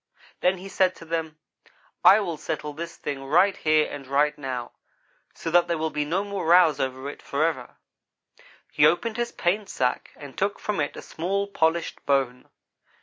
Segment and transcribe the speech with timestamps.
[0.39, 1.37] "Then he said to them:
[2.03, 4.71] 'I will settle this thing right here and right now,
[5.35, 7.75] so that there will be no more rows over it, forever.'
[8.71, 12.49] "He opened his paint sack and took from it a small, polished bone.